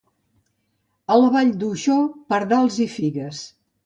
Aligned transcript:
A 1.15 1.17
la 1.23 1.27
Vall 1.35 1.51
d'Uixó, 1.63 1.97
pardals 2.35 2.79
i 2.87 2.89
figues. 2.95 3.43